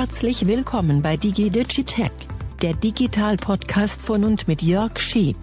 [0.00, 2.10] Herzlich willkommen bei DigiDigitech,
[2.62, 5.36] der Digital-Podcast von und mit Jörg Schieb.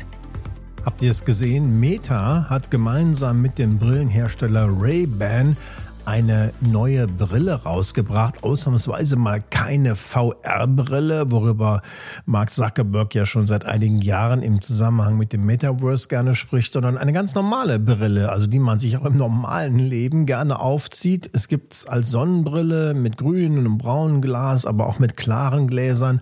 [0.83, 1.79] Habt ihr es gesehen?
[1.79, 5.55] Meta hat gemeinsam mit dem Brillenhersteller Ray-Ban
[6.07, 8.41] eine neue Brille rausgebracht.
[8.41, 11.81] Ausnahmsweise mal keine VR-Brille, worüber
[12.25, 16.97] Mark Zuckerberg ja schon seit einigen Jahren im Zusammenhang mit dem Metaverse gerne spricht, sondern
[16.97, 21.29] eine ganz normale Brille, also die man sich auch im normalen Leben gerne aufzieht.
[21.33, 26.21] Es gibt es als Sonnenbrille mit grünem und braunem Glas, aber auch mit klaren Gläsern.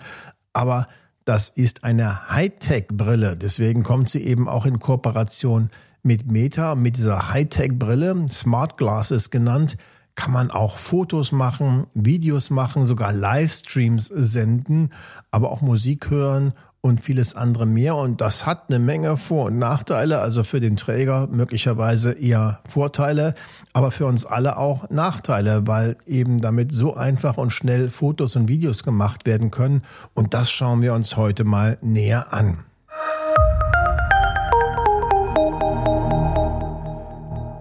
[0.51, 0.87] Aber
[1.25, 3.37] das ist eine Hightech-Brille.
[3.37, 5.69] Deswegen kommt sie eben auch in Kooperation
[6.05, 9.75] mit Meta, mit dieser Hightech-Brille, Smart Glasses genannt,
[10.13, 14.91] kann man auch Fotos machen, Videos machen, sogar Livestreams senden,
[15.31, 17.95] aber auch Musik hören und vieles andere mehr.
[17.95, 20.19] Und das hat eine Menge Vor- und Nachteile.
[20.19, 23.33] Also für den Träger möglicherweise eher Vorteile,
[23.73, 28.47] aber für uns alle auch Nachteile, weil eben damit so einfach und schnell Fotos und
[28.47, 29.81] Videos gemacht werden können.
[30.13, 32.59] Und das schauen wir uns heute mal näher an.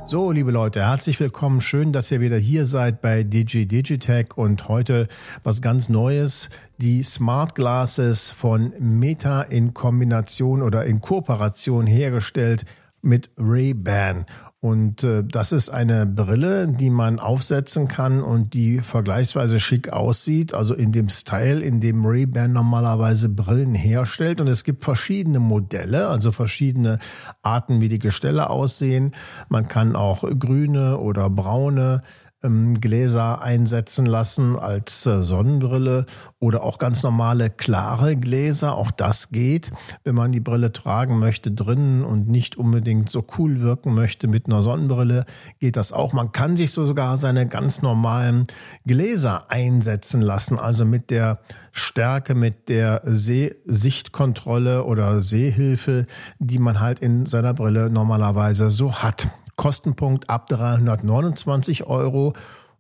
[0.06, 1.62] So, liebe Leute, herzlich willkommen.
[1.62, 5.08] Schön, dass ihr wieder hier seid bei Digi Digitech und heute
[5.42, 6.50] was ganz Neues.
[6.77, 12.66] Die Smart Glasses von Meta in Kombination oder in Kooperation hergestellt
[13.00, 14.27] mit Ray-Ban.
[14.64, 20.54] Und äh, das ist eine Brille, die man aufsetzen kann und die vergleichsweise schick aussieht,
[20.54, 24.40] also in dem Style, in dem Ray-Ban normalerweise Brillen herstellt.
[24.40, 26.98] Und es gibt verschiedene Modelle, also verschiedene
[27.42, 29.12] Arten, wie die Gestelle aussehen.
[29.50, 32.00] Man kann auch grüne oder braune
[32.44, 36.06] ähm, Gläser einsetzen lassen als äh, Sonnenbrille
[36.38, 38.76] oder auch ganz normale klare Gläser.
[38.76, 39.72] Auch das geht,
[40.04, 44.46] wenn man die Brille tragen möchte drinnen und nicht unbedingt so cool wirken möchte mit
[44.46, 45.24] einer Sonnenbrille,
[45.58, 46.12] geht das auch.
[46.12, 48.44] Man kann sich sogar seine ganz normalen
[48.86, 51.40] Gläser einsetzen lassen, also mit der
[51.72, 56.06] Stärke, mit der Sehsichtkontrolle oder Sehhilfe,
[56.38, 59.28] die man halt in seiner Brille normalerweise so hat.
[59.56, 62.34] Kostenpunkt ab 329 Euro.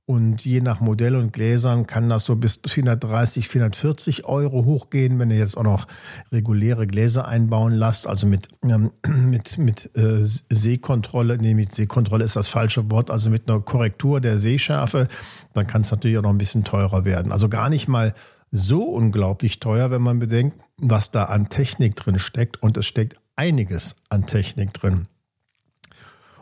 [0.06, 5.30] Und je nach Modell und Gläsern kann das so bis 430, 440 Euro hochgehen, wenn
[5.30, 5.86] ihr jetzt auch noch
[6.30, 12.36] reguläre Gläser einbauen lasst, also mit, ähm, mit, mit äh, Sehkontrolle, nee, mit Sehkontrolle ist
[12.36, 15.08] das falsche Wort, also mit einer Korrektur der Sehschärfe,
[15.54, 17.32] dann kann es natürlich auch noch ein bisschen teurer werden.
[17.32, 18.12] Also gar nicht mal
[18.50, 22.62] so unglaublich teuer, wenn man bedenkt, was da an Technik drin steckt.
[22.62, 25.08] Und es steckt einiges an Technik drin.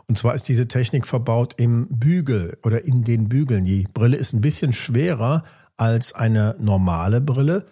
[0.07, 3.65] Und zwar ist diese Technik verbaut im Bügel oder in den Bügeln.
[3.65, 5.43] Die Brille ist ein bisschen schwerer
[5.77, 7.65] als eine normale Brille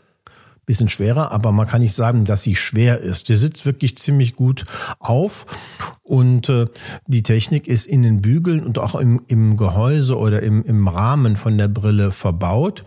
[0.66, 3.30] bisschen schwerer, aber man kann nicht sagen, dass sie schwer ist.
[3.30, 4.64] Die sitzt wirklich ziemlich gut
[5.00, 5.46] auf
[6.04, 6.66] und äh,
[7.08, 11.38] die Technik ist in den Bügeln und auch im, im Gehäuse oder im, im Rahmen
[11.38, 12.84] von der Brille verbaut.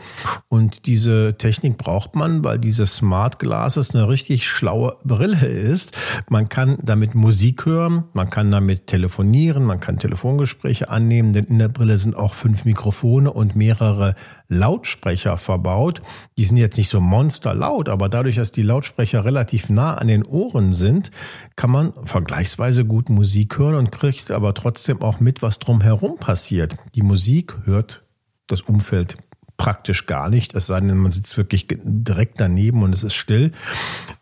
[0.48, 5.92] Und diese Technik braucht man, weil diese Smart Glasses eine richtig schlaue Brille ist.
[6.28, 11.58] Man kann damit Musik hören, man kann damit telefonieren, man kann Telefongespräche annehmen, denn in
[11.58, 14.16] der Brille sind auch fünf Mikrofone und mehrere
[14.49, 16.00] Lautsprecher verbaut.
[16.37, 20.25] Die sind jetzt nicht so monsterlaut, aber dadurch, dass die Lautsprecher relativ nah an den
[20.25, 21.10] Ohren sind,
[21.56, 26.77] kann man vergleichsweise gut Musik hören und kriegt aber trotzdem auch mit, was drumherum passiert.
[26.94, 28.04] Die Musik hört
[28.47, 29.16] das Umfeld
[29.56, 33.53] praktisch gar nicht, es sei denn, man sitzt wirklich direkt daneben und es ist still.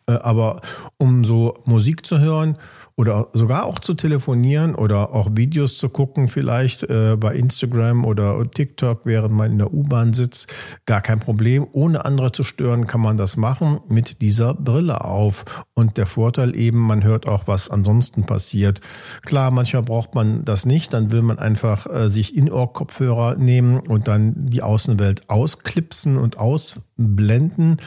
[0.06, 0.60] Äh, aber
[0.98, 2.58] um so Musik zu hören,
[3.02, 8.48] oder sogar auch zu telefonieren oder auch Videos zu gucken, vielleicht äh, bei Instagram oder
[8.48, 10.46] TikTok, während man in der U-Bahn sitzt.
[10.86, 11.66] Gar kein Problem.
[11.72, 15.64] Ohne andere zu stören, kann man das machen mit dieser Brille auf.
[15.74, 18.80] Und der Vorteil eben, man hört auch, was ansonsten passiert.
[19.22, 20.92] Klar, manchmal braucht man das nicht.
[20.92, 27.78] Dann will man einfach äh, sich In-Ohr-Kopfhörer nehmen und dann die Außenwelt ausklipsen und ausblenden.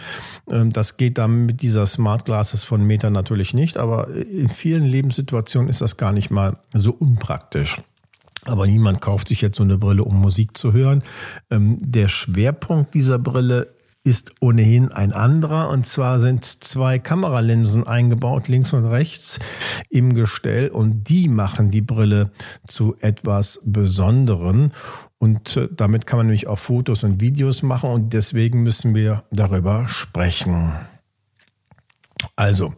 [0.51, 4.83] Ähm, das geht dann mit dieser Smart Glasses von Meta natürlich nicht, aber in vielen
[5.06, 7.78] Lebenssituationen ist das gar nicht mal so unpraktisch.
[8.46, 11.04] Aber niemand kauft sich jetzt so eine Brille, um Musik zu hören.
[11.52, 13.69] Ähm, der Schwerpunkt dieser Brille
[14.04, 15.69] ist ohnehin ein anderer.
[15.69, 19.40] Und zwar sind zwei Kameralinsen eingebaut, links und rechts
[19.90, 20.69] im Gestell.
[20.69, 22.31] Und die machen die Brille
[22.68, 24.72] zu etwas Besonderen.
[25.18, 27.90] Und äh, damit kann man nämlich auch Fotos und Videos machen.
[27.92, 30.72] Und deswegen müssen wir darüber sprechen.
[32.36, 32.74] Also,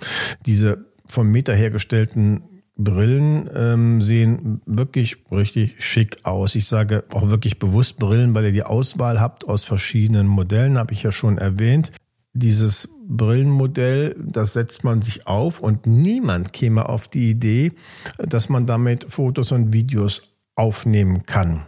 [0.46, 2.44] diese vom Meta hergestellten
[2.78, 6.54] Brillen ähm, sehen wirklich richtig schick aus.
[6.54, 10.94] Ich sage auch wirklich bewusst Brillen, weil ihr die Auswahl habt aus verschiedenen Modellen, habe
[10.94, 11.92] ich ja schon erwähnt.
[12.34, 17.72] Dieses Brillenmodell, das setzt man sich auf und niemand käme auf die Idee,
[18.20, 21.66] dass man damit Fotos und Videos aufnehmen kann.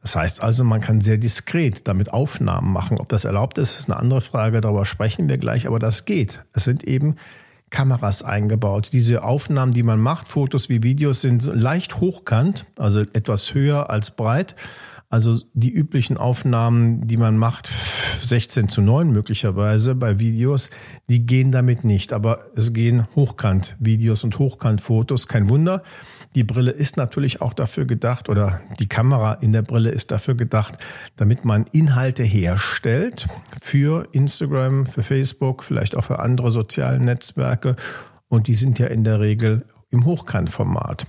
[0.00, 3.00] Das heißt also, man kann sehr diskret damit Aufnahmen machen.
[3.00, 4.60] Ob das erlaubt ist, ist eine andere Frage.
[4.60, 5.66] Darüber sprechen wir gleich.
[5.66, 6.42] Aber das geht.
[6.52, 7.16] Es sind eben
[7.70, 8.90] Kameras eingebaut.
[8.92, 14.12] Diese Aufnahmen, die man macht, Fotos wie Videos, sind leicht hochkant, also etwas höher als
[14.12, 14.54] breit.
[15.08, 17.68] Also die üblichen Aufnahmen, die man macht,
[18.26, 20.70] 16 zu 9 möglicherweise bei Videos,
[21.08, 22.12] die gehen damit nicht.
[22.12, 25.28] Aber es gehen Hochkant-Videos und Hochkant-Fotos.
[25.28, 25.82] Kein Wunder.
[26.34, 30.34] Die Brille ist natürlich auch dafür gedacht oder die Kamera in der Brille ist dafür
[30.34, 30.74] gedacht,
[31.16, 33.28] damit man Inhalte herstellt
[33.62, 37.76] für Instagram, für Facebook, vielleicht auch für andere soziale Netzwerke.
[38.28, 41.06] Und die sind ja in der Regel im Hochkantformat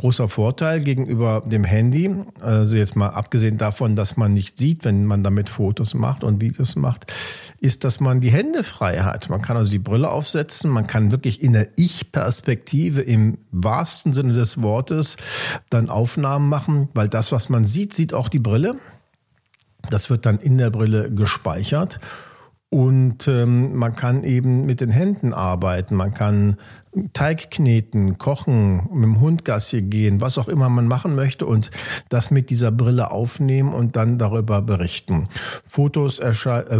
[0.00, 2.10] großer Vorteil gegenüber dem Handy.
[2.40, 6.40] Also jetzt mal abgesehen davon, dass man nicht sieht, wenn man damit Fotos macht und
[6.40, 7.12] Videos macht,
[7.60, 9.28] ist, dass man die Hände frei hat.
[9.28, 14.32] Man kann also die Brille aufsetzen, man kann wirklich in der Ich-Perspektive im wahrsten Sinne
[14.32, 15.18] des Wortes
[15.68, 18.76] dann Aufnahmen machen, weil das, was man sieht, sieht auch die Brille.
[19.90, 22.00] Das wird dann in der Brille gespeichert.
[22.70, 26.56] Und ähm, man kann eben mit den Händen arbeiten, man kann
[27.12, 31.70] Teig kneten, kochen, mit dem Hund Gassi gehen, was auch immer man machen möchte und
[32.08, 35.28] das mit dieser Brille aufnehmen und dann darüber berichten.
[35.64, 36.32] Fotos, äh,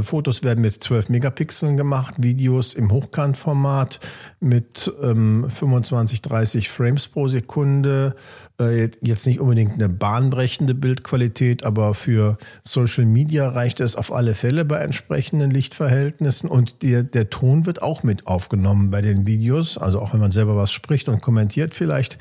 [0.02, 4.00] Fotos werden mit 12 Megapixeln gemacht, Videos im Hochkantformat
[4.40, 8.16] mit ähm, 25, 30 Frames pro Sekunde.
[8.60, 14.34] Äh, jetzt nicht unbedingt eine bahnbrechende Bildqualität, aber für Social Media reicht es auf alle
[14.34, 19.78] Fälle bei entsprechenden Lichtverhältnissen und der, der Ton wird auch mit aufgenommen bei den Videos.
[19.78, 22.18] Also auch wenn man selber was spricht und kommentiert vielleicht.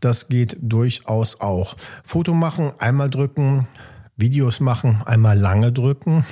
[0.00, 1.76] Das geht durchaus auch.
[2.02, 3.68] Foto machen, einmal drücken,
[4.16, 6.26] Videos machen, einmal lange drücken.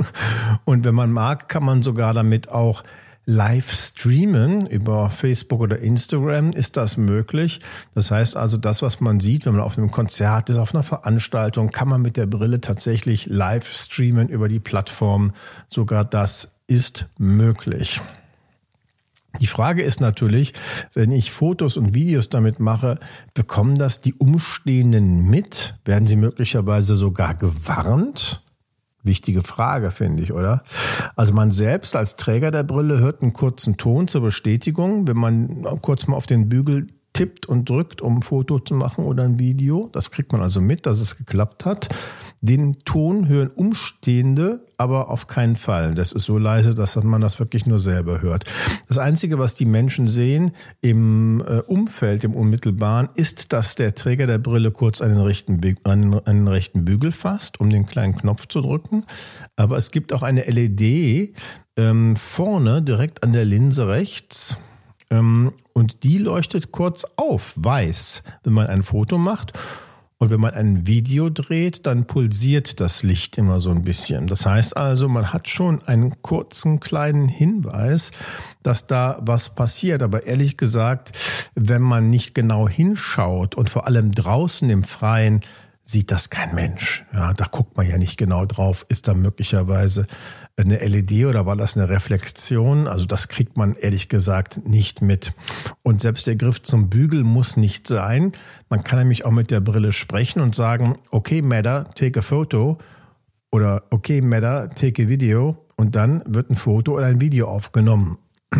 [0.64, 2.82] und wenn man mag, kann man sogar damit auch
[3.30, 6.50] live streamen über Facebook oder Instagram.
[6.50, 7.60] Ist das möglich?
[7.94, 10.82] Das heißt also, das, was man sieht, wenn man auf einem Konzert ist, auf einer
[10.82, 15.32] Veranstaltung, kann man mit der Brille tatsächlich live streamen über die Plattform.
[15.68, 18.00] Sogar das ist möglich.
[19.38, 20.52] Die Frage ist natürlich,
[20.92, 22.98] wenn ich Fotos und Videos damit mache,
[23.32, 25.76] bekommen das die Umstehenden mit?
[25.84, 28.42] Werden sie möglicherweise sogar gewarnt?
[29.02, 30.62] Wichtige Frage, finde ich, oder?
[31.16, 35.62] Also man selbst als Träger der Brille hört einen kurzen Ton zur Bestätigung, wenn man
[35.80, 39.38] kurz mal auf den Bügel tippt und drückt, um ein Foto zu machen oder ein
[39.38, 39.88] Video.
[39.92, 41.88] Das kriegt man also mit, dass es geklappt hat.
[42.40, 45.94] Den Ton hören Umstehende aber auf keinen Fall.
[45.94, 48.44] Das ist so leise, dass man das wirklich nur selber hört.
[48.88, 54.26] Das Einzige, was die Menschen sehen im äh, Umfeld, im Unmittelbaren, ist, dass der Träger
[54.26, 59.04] der Brille kurz einen rechten, einen, rechten Bügel fasst, um den kleinen Knopf zu drücken.
[59.54, 61.34] Aber es gibt auch eine LED
[61.76, 64.56] ähm, vorne, direkt an der Linse rechts.
[65.10, 69.52] Ähm, und die leuchtet kurz auf, weiß, wenn man ein Foto macht.
[70.22, 74.26] Und wenn man ein Video dreht, dann pulsiert das Licht immer so ein bisschen.
[74.26, 78.10] Das heißt also, man hat schon einen kurzen kleinen Hinweis,
[78.62, 80.02] dass da was passiert.
[80.02, 81.12] Aber ehrlich gesagt,
[81.54, 85.40] wenn man nicht genau hinschaut und vor allem draußen im Freien,
[85.84, 87.06] sieht das kein Mensch.
[87.14, 88.84] Ja, da guckt man ja nicht genau drauf.
[88.90, 90.06] Ist da möglicherweise
[90.56, 92.86] eine LED oder war das eine Reflexion?
[92.86, 95.32] Also das kriegt man ehrlich gesagt nicht mit.
[95.82, 98.32] Und selbst der Griff zum Bügel muss nicht sein.
[98.68, 102.78] Man kann nämlich auch mit der Brille sprechen und sagen, okay, Matter, take a photo
[103.50, 108.18] oder okay, Matter, take a video und dann wird ein Foto oder ein Video aufgenommen.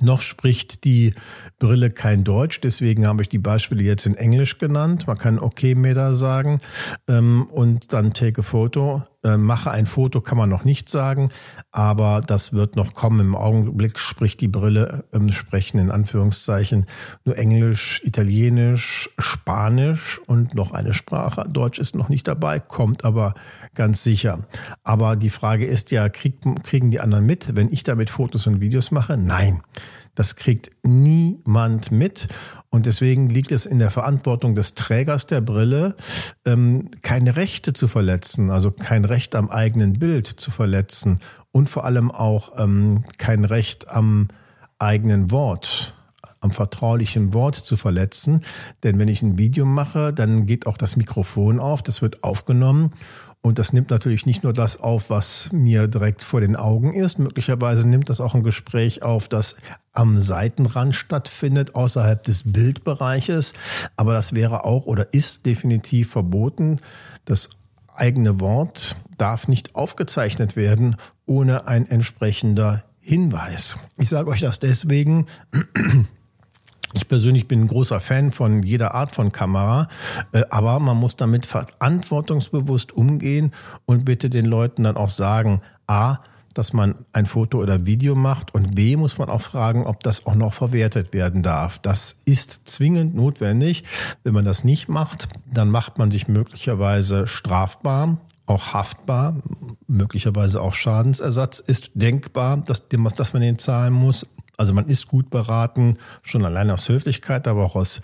[0.00, 1.14] Noch spricht die
[1.58, 5.06] Brille kein Deutsch, deswegen habe ich die Beispiele jetzt in Englisch genannt.
[5.06, 6.60] Man kann okay Meter sagen
[7.08, 9.02] ähm, und dann take a photo.
[9.22, 11.30] Äh, mache ein Foto kann man noch nicht sagen,
[11.72, 13.20] aber das wird noch kommen.
[13.20, 16.86] Im Augenblick spricht die Brille, ähm, sprechen in Anführungszeichen
[17.26, 21.44] nur Englisch, Italienisch, Spanisch und noch eine Sprache.
[21.50, 23.34] Deutsch ist noch nicht dabei, kommt aber
[23.74, 24.46] ganz sicher.
[24.84, 28.60] Aber die Frage ist ja, krieg, kriegen die anderen mit, wenn ich damit Fotos und
[28.60, 29.18] Videos mache?
[29.18, 29.60] Nein.
[30.14, 32.26] Das kriegt niemand mit.
[32.68, 35.96] Und deswegen liegt es in der Verantwortung des Trägers der Brille,
[36.44, 41.20] ähm, keine Rechte zu verletzen, also kein Recht am eigenen Bild zu verletzen
[41.52, 44.28] und vor allem auch ähm, kein Recht am
[44.78, 45.94] eigenen Wort
[46.42, 48.40] am vertraulichen Wort zu verletzen.
[48.82, 52.92] Denn wenn ich ein Video mache, dann geht auch das Mikrofon auf, das wird aufgenommen
[53.42, 57.18] und das nimmt natürlich nicht nur das auf, was mir direkt vor den Augen ist.
[57.18, 59.56] Möglicherweise nimmt das auch ein Gespräch auf, das
[59.92, 63.54] am Seitenrand stattfindet, außerhalb des Bildbereiches.
[63.96, 66.80] Aber das wäre auch oder ist definitiv verboten.
[67.24, 67.48] Das
[67.94, 73.78] eigene Wort darf nicht aufgezeichnet werden ohne ein entsprechender Hinweis.
[73.98, 75.26] Ich sage euch das deswegen,
[76.92, 79.88] Ich persönlich bin ein großer Fan von jeder Art von Kamera,
[80.32, 83.52] äh, aber man muss damit verantwortungsbewusst umgehen
[83.86, 86.18] und bitte den Leuten dann auch sagen, a,
[86.54, 90.26] dass man ein Foto oder Video macht und b, muss man auch fragen, ob das
[90.26, 91.78] auch noch verwertet werden darf.
[91.78, 93.84] Das ist zwingend notwendig.
[94.24, 98.18] Wenn man das nicht macht, dann macht man sich möglicherweise strafbar
[98.50, 99.36] auch haftbar,
[99.86, 104.26] möglicherweise auch Schadensersatz ist denkbar, dass, dass man den zahlen muss.
[104.60, 108.02] Also man ist gut beraten, schon allein aus Höflichkeit, aber auch aus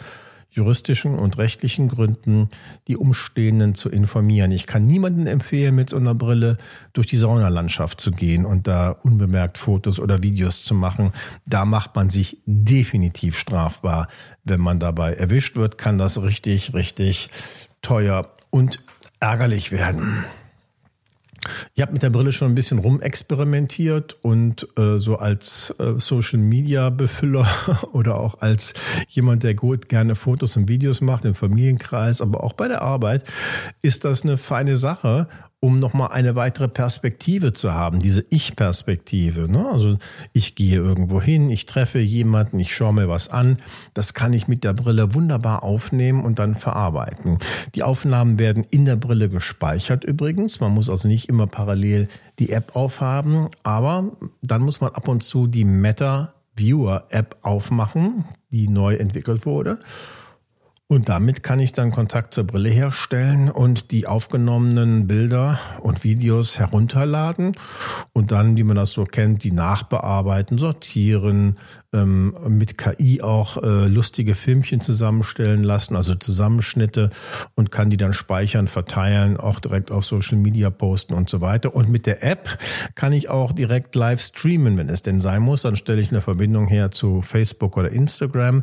[0.48, 2.48] juristischen und rechtlichen Gründen
[2.88, 4.52] die Umstehenden zu informieren.
[4.52, 6.56] Ich kann niemanden empfehlen, mit so einer Brille
[6.94, 11.12] durch die Saunalandschaft zu gehen und da unbemerkt Fotos oder Videos zu machen.
[11.44, 14.08] Da macht man sich definitiv strafbar.
[14.42, 17.28] Wenn man dabei erwischt wird, kann das richtig, richtig
[17.82, 18.82] teuer und
[19.20, 20.24] ärgerlich werden.
[21.78, 26.38] Ich habe mit der Brille schon ein bisschen rumexperimentiert und äh, so als äh, Social
[26.38, 27.46] Media Befüller
[27.92, 28.72] oder auch als
[29.08, 33.24] jemand, der gut gerne Fotos und Videos macht im Familienkreis, aber auch bei der Arbeit,
[33.82, 35.28] ist das eine feine Sache
[35.60, 39.50] um nochmal eine weitere Perspektive zu haben, diese Ich-Perspektive.
[39.50, 39.66] Ne?
[39.70, 39.96] Also
[40.32, 43.56] ich gehe irgendwo hin, ich treffe jemanden, ich schaue mir was an.
[43.94, 47.38] Das kann ich mit der Brille wunderbar aufnehmen und dann verarbeiten.
[47.74, 50.60] Die Aufnahmen werden in der Brille gespeichert übrigens.
[50.60, 52.08] Man muss also nicht immer parallel
[52.38, 58.24] die App aufhaben, aber dann muss man ab und zu die Meta Viewer App aufmachen,
[58.50, 59.78] die neu entwickelt wurde.
[60.88, 66.60] Und damit kann ich dann Kontakt zur Brille herstellen und die aufgenommenen Bilder und Videos
[66.60, 67.56] herunterladen
[68.12, 71.58] und dann, wie man das so kennt, die nachbearbeiten, sortieren,
[71.92, 77.10] ähm, mit KI auch äh, lustige Filmchen zusammenstellen lassen, also Zusammenschnitte
[77.56, 81.74] und kann die dann speichern, verteilen, auch direkt auf Social Media posten und so weiter.
[81.74, 82.58] Und mit der App
[82.94, 85.62] kann ich auch direkt live streamen, wenn es denn sein muss.
[85.62, 88.62] Dann stelle ich eine Verbindung her zu Facebook oder Instagram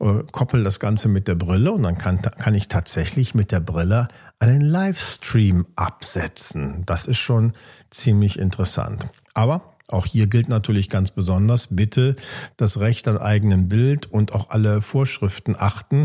[0.00, 3.60] äh, koppel das Ganze mit der Brille und dann kann, kann ich tatsächlich mit der
[3.60, 4.08] Brille
[4.38, 6.82] einen Livestream absetzen.
[6.86, 7.52] Das ist schon
[7.90, 9.10] ziemlich interessant.
[9.34, 12.16] Aber auch hier gilt natürlich ganz besonders, bitte
[12.56, 16.04] das Recht an eigenen Bild und auch alle Vorschriften achten.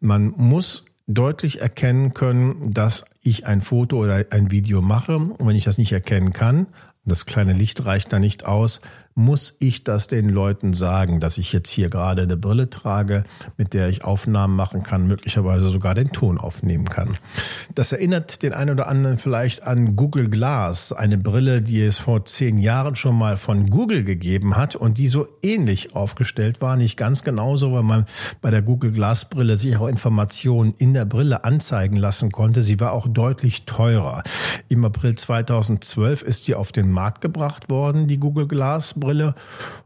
[0.00, 5.16] Man muss deutlich erkennen können, dass ich ein Foto oder ein Video mache.
[5.16, 6.66] Und wenn ich das nicht erkennen kann,
[7.04, 8.80] das kleine Licht reicht da nicht aus,
[9.14, 13.24] muss ich das den Leuten sagen, dass ich jetzt hier gerade eine Brille trage,
[13.56, 17.16] mit der ich Aufnahmen machen kann, möglicherweise sogar den Ton aufnehmen kann.
[17.74, 22.24] Das erinnert den einen oder anderen vielleicht an Google Glass, eine Brille, die es vor
[22.24, 26.96] zehn Jahren schon mal von Google gegeben hat und die so ähnlich aufgestellt war, nicht
[26.96, 28.06] ganz genauso, weil man
[28.40, 32.62] bei der Google Glass Brille sich auch Informationen in der Brille anzeigen lassen konnte.
[32.62, 34.22] Sie war auch deutlich teurer.
[34.68, 39.34] Im April 2012 ist sie auf den Markt gebracht worden, die Google Glass Brille.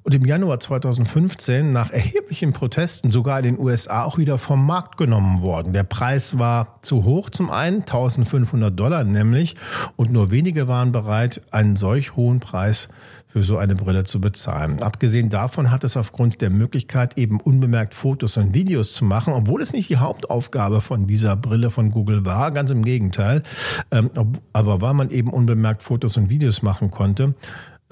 [0.03, 4.99] Und im Januar 2015 nach erheblichen Protesten sogar in den USA auch wieder vom Markt
[4.99, 5.73] genommen worden.
[5.73, 9.55] Der Preis war zu hoch zum einen, 1500 Dollar nämlich,
[9.97, 12.89] und nur wenige waren bereit, einen solch hohen Preis
[13.35, 14.81] für so eine Brille zu bezahlen.
[14.81, 19.61] Abgesehen davon hat es aufgrund der Möglichkeit, eben unbemerkt Fotos und Videos zu machen, obwohl
[19.61, 23.43] es nicht die Hauptaufgabe von dieser Brille von Google war, ganz im Gegenteil,
[23.91, 24.09] ähm,
[24.53, 27.35] aber weil man eben unbemerkt Fotos und Videos machen konnte,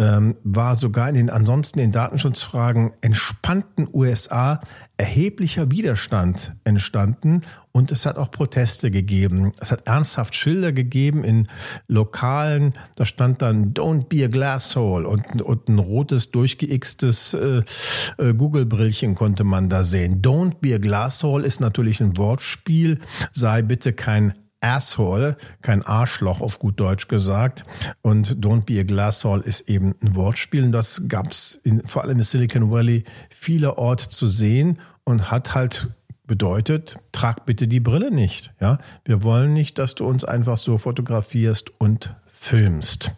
[0.02, 4.58] ähm, war sogar in den ansonsten in Datenschutzfragen entspannten USA
[4.96, 9.52] erheblicher Widerstand entstanden und es hat auch Proteste gegeben.
[9.58, 11.46] Es hat ernsthaft Schilder gegeben in
[11.86, 17.62] Lokalen, da stand dann Don't be a glasshole und, und ein rotes durchgeixtes äh,
[18.18, 20.20] äh, Google-Brillchen konnte man da sehen.
[20.20, 22.98] Don't be a glasshole ist natürlich ein Wortspiel,
[23.32, 27.64] sei bitte kein Asshole, kein Arschloch auf gut Deutsch gesagt.
[28.00, 30.64] Und Don't be a Glasshole ist eben ein Wortspiel.
[30.64, 35.88] Und das gab es vor allem in Silicon Valley vielerorts zu sehen und hat halt
[36.26, 38.54] bedeutet, trag bitte die Brille nicht.
[38.60, 43.12] Ja, wir wollen nicht, dass du uns einfach so fotografierst und filmst.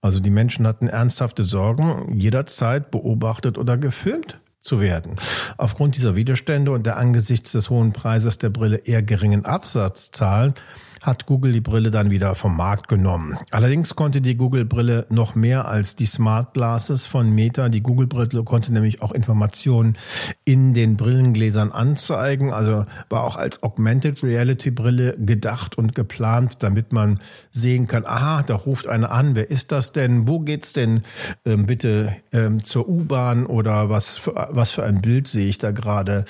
[0.00, 5.16] Also die Menschen hatten ernsthafte Sorgen, jederzeit beobachtet oder gefilmt zu werden.
[5.56, 10.54] Aufgrund dieser Widerstände und der angesichts des hohen Preises der Brille eher geringen Absatzzahlen
[11.02, 13.38] hat Google die Brille dann wieder vom Markt genommen.
[13.50, 17.68] Allerdings konnte die Google-Brille noch mehr als die Smart Glasses von Meta.
[17.68, 19.96] Die Google-Brille konnte nämlich auch Informationen
[20.44, 26.92] in den Brillengläsern anzeigen, also war auch als Augmented Reality Brille gedacht und geplant, damit
[26.92, 30.28] man sehen kann, aha, da ruft einer an, wer ist das denn?
[30.28, 31.02] Wo geht's denn
[31.44, 35.70] ähm, bitte ähm, zur U-Bahn oder was für, was für ein Bild sehe ich da
[35.70, 36.24] gerade?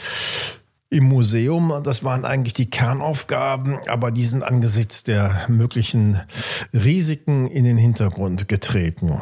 [0.96, 1.72] Im Museum.
[1.84, 6.20] Das waren eigentlich die Kernaufgaben, aber die sind angesichts der möglichen
[6.72, 9.20] Risiken in den Hintergrund getreten.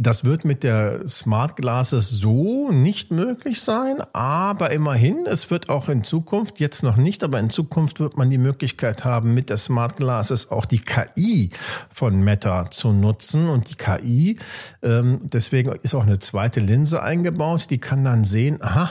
[0.00, 5.88] Das wird mit der Smart Glasses so nicht möglich sein, aber immerhin, es wird auch
[5.88, 9.56] in Zukunft, jetzt noch nicht, aber in Zukunft wird man die Möglichkeit haben, mit der
[9.56, 11.50] Smart Glasses auch die KI
[11.92, 13.48] von Meta zu nutzen.
[13.48, 14.38] Und die KI,
[14.84, 18.88] ähm, deswegen ist auch eine zweite Linse eingebaut, die kann dann sehen, aha,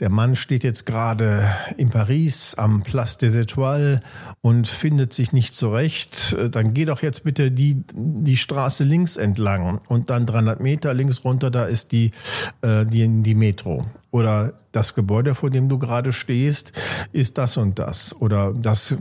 [0.00, 4.00] der Mann steht jetzt gerade in Paris am Place des Etoiles
[4.42, 6.36] und findet sich nicht zurecht.
[6.50, 11.24] Dann geh doch jetzt bitte die, die Straße links entlang und dann 300 Meter links
[11.24, 12.10] runter, da ist die,
[12.60, 13.86] äh, die, die Metro.
[14.10, 16.72] Oder das Gebäude, vor dem du gerade stehst,
[17.12, 18.14] ist das und das.
[18.20, 18.96] Oder das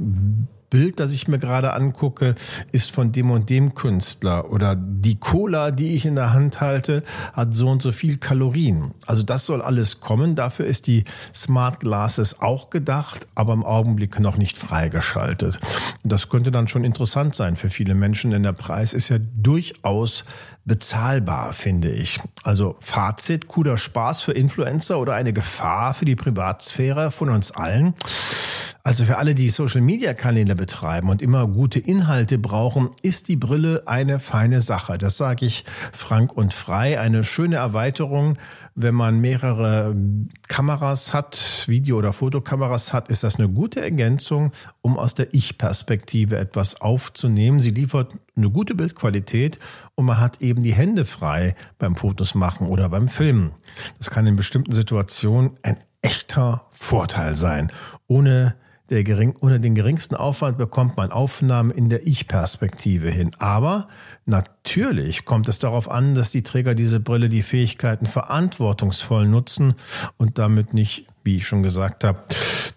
[0.76, 2.36] Bild, das ich mir gerade angucke,
[2.74, 7.02] ist von dem und dem Künstler oder die Cola, die ich in der Hand halte,
[7.32, 8.94] hat so und so viel Kalorien.
[9.06, 10.36] Also das soll alles kommen.
[10.36, 15.60] Dafür ist die Smart Glasses auch gedacht, aber im Augenblick noch nicht freigeschaltet.
[16.04, 19.18] Und das könnte dann schon interessant sein für viele Menschen, denn der Preis ist ja
[19.18, 20.26] durchaus
[20.66, 22.20] bezahlbar, finde ich.
[22.44, 27.94] Also Fazit, cooler Spaß für Influencer oder eine Gefahr für die Privatsphäre von uns allen.
[28.86, 34.20] Also für alle, die Social-Media-Kanäle betreiben und immer gute Inhalte brauchen, ist die Brille eine
[34.20, 34.98] feine Sache.
[34.98, 37.00] Das sage ich frank und frei.
[37.00, 38.40] Eine schöne Erweiterung.
[38.74, 39.96] Wenn man mehrere
[40.48, 46.40] Kameras hat, Video- oder Fotokameras hat, ist das eine gute Ergänzung, um aus der Ich-Perspektive
[46.40, 47.60] etwas aufzunehmen.
[47.60, 49.60] Sie liefert eine gute Bildqualität
[49.94, 53.52] und man hat eben die Hände frei beim Fotos machen oder beim Filmen.
[54.00, 57.72] Das kann in bestimmten Situationen ein echter Vorteil sein.
[58.08, 58.56] Ohne
[58.88, 63.32] gering, ohne den geringsten Aufwand bekommt man Aufnahmen in der Ich-Perspektive hin.
[63.40, 63.88] Aber
[64.26, 69.76] natürlich kommt es darauf an, dass die Träger diese Brille die Fähigkeiten verantwortungsvoll nutzen
[70.18, 72.20] und damit nicht wie ich schon gesagt habe,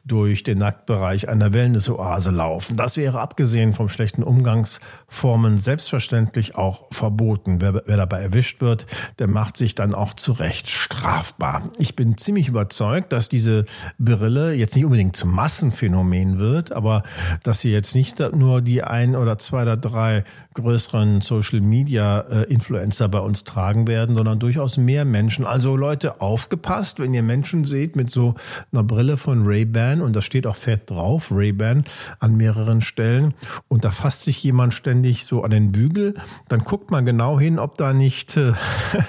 [0.09, 2.77] durch den Nacktbereich einer Wellness-Oase laufen.
[2.77, 7.61] Das wäre abgesehen vom schlechten Umgangsformen selbstverständlich auch verboten.
[7.61, 8.87] Wer, wer dabei erwischt wird,
[9.19, 11.71] der macht sich dann auch zu Recht strafbar.
[11.79, 13.67] Ich bin ziemlich überzeugt, dass diese
[13.99, 17.03] Brille jetzt nicht unbedingt zum Massenphänomen wird, aber
[17.43, 23.09] dass sie jetzt nicht nur die ein oder zwei oder drei größeren Social Media Influencer
[23.09, 25.45] bei uns tragen werden, sondern durchaus mehr Menschen.
[25.45, 28.35] Also Leute, aufgepasst, wenn ihr Menschen seht mit so
[28.73, 31.85] einer Brille von Ray-Ban und da steht auch fett drauf, Ray-Ban
[32.19, 33.35] an mehreren Stellen
[33.69, 36.15] und da fasst sich jemand ständig so an den Bügel,
[36.49, 38.53] dann guckt man genau hin, ob da nicht äh,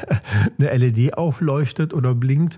[0.59, 2.57] eine LED aufleuchtet oder blinkt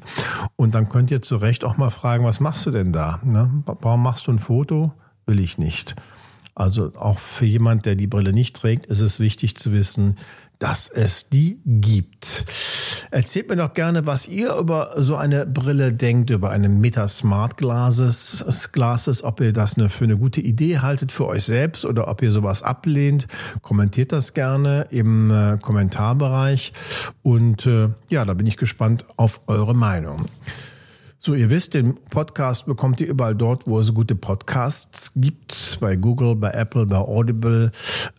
[0.56, 3.20] und dann könnt ihr zu Recht auch mal fragen, was machst du denn da?
[3.24, 3.64] Ne?
[3.66, 4.94] Warum machst du ein Foto?
[5.26, 5.96] Will ich nicht.
[6.54, 10.16] Also auch für jemand, der die Brille nicht trägt, ist es wichtig zu wissen,
[10.60, 12.46] dass es die gibt.
[13.10, 17.58] Erzählt mir doch gerne, was ihr über so eine Brille denkt, über eine Meta Smart
[17.58, 22.22] Glasses, Glasses, ob ihr das für eine gute Idee haltet für euch selbst oder ob
[22.22, 23.28] ihr sowas ablehnt.
[23.62, 26.74] Kommentiert das gerne im äh, Kommentarbereich.
[27.24, 30.28] Und äh, ja, da bin ich gespannt auf eure Meinung.
[31.24, 35.96] So, ihr wisst, den Podcast bekommt ihr überall dort, wo es gute Podcasts gibt, bei
[35.96, 37.72] Google, bei Apple, bei Audible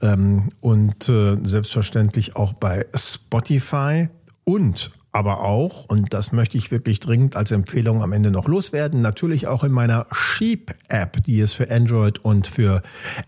[0.02, 4.08] ähm, und äh, selbstverständlich auch bei Spotify.
[4.44, 9.02] Und aber auch, und das möchte ich wirklich dringend als Empfehlung am Ende noch loswerden,
[9.02, 12.80] natürlich auch in meiner Sheep-App, die es für Android und für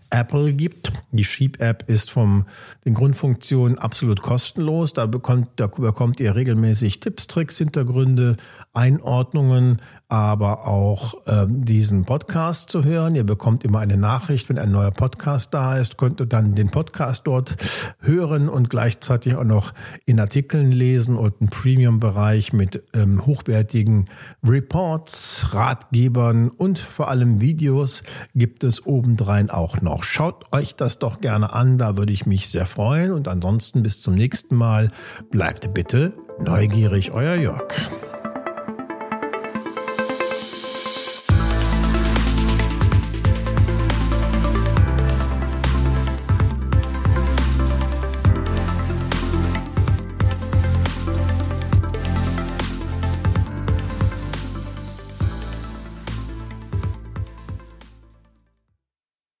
[0.09, 0.91] Apple gibt.
[1.11, 2.45] Die Sheep-App ist von
[2.85, 4.93] den Grundfunktionen absolut kostenlos.
[4.93, 8.35] Da bekommt, da bekommt ihr regelmäßig Tipps, Tricks, Hintergründe,
[8.73, 9.79] Einordnungen,
[10.15, 13.15] aber auch ähm, diesen Podcast zu hören.
[13.15, 16.69] Ihr bekommt immer eine Nachricht, wenn ein neuer Podcast da ist, könnt ihr dann den
[16.69, 17.57] Podcast dort
[17.99, 19.73] hören und gleichzeitig auch noch
[20.05, 24.05] in Artikeln lesen und einen Premium-Bereich mit ähm, hochwertigen
[24.41, 28.01] Reports, Ratgebern und vor allem Videos
[28.35, 30.03] gibt es obendrein auch noch.
[30.03, 33.99] Schaut euch das doch gerne an, da würde ich mich sehr freuen und ansonsten bis
[33.99, 34.91] zum nächsten Mal.
[35.29, 37.65] Bleibt bitte neugierig, euer Jörg.